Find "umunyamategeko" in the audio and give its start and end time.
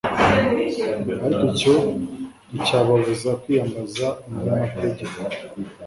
4.25-5.19